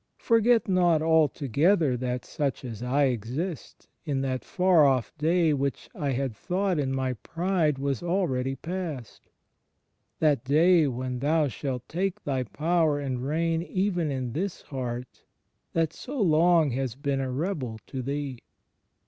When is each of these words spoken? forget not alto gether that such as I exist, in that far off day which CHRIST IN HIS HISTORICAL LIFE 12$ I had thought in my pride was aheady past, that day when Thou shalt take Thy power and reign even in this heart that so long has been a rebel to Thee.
forget 0.17 0.67
not 0.67 0.99
alto 1.03 1.47
gether 1.47 1.95
that 1.95 2.25
such 2.25 2.65
as 2.65 2.81
I 2.81 3.03
exist, 3.03 3.87
in 4.03 4.21
that 4.21 4.43
far 4.43 4.83
off 4.83 5.13
day 5.19 5.53
which 5.53 5.91
CHRIST 5.91 5.91
IN 5.95 6.01
HIS 6.01 6.09
HISTORICAL 6.09 6.17
LIFE 6.17 6.17
12$ 6.17 6.17
I 6.17 6.23
had 6.23 6.35
thought 6.35 6.79
in 6.79 6.95
my 6.95 7.13
pride 7.13 7.77
was 7.77 8.01
aheady 8.01 8.55
past, 8.63 9.29
that 10.19 10.43
day 10.43 10.87
when 10.87 11.19
Thou 11.19 11.47
shalt 11.49 11.87
take 11.87 12.23
Thy 12.23 12.41
power 12.41 12.99
and 12.99 13.23
reign 13.23 13.61
even 13.61 14.09
in 14.09 14.33
this 14.33 14.63
heart 14.63 15.21
that 15.73 15.93
so 15.93 16.19
long 16.19 16.71
has 16.71 16.95
been 16.95 17.19
a 17.21 17.29
rebel 17.29 17.77
to 17.85 18.01
Thee. 18.01 18.39